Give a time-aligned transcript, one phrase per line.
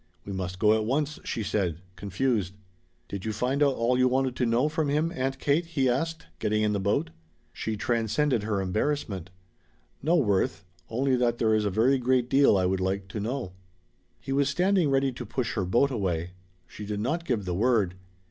[0.25, 2.55] "We must go at once," she said, confused.
[3.07, 6.25] "Did you find out all you wanted to know from him, Aunt Kate?" he asked,
[6.39, 7.11] getting in the boat.
[7.53, 9.29] She transcended her embarrassment.
[10.01, 10.65] "No, Worth.
[10.89, 13.53] Only that there is a very great deal I would like to know."
[14.19, 16.31] He was standing ready to push her boat away.
[16.65, 17.93] She did not give the word.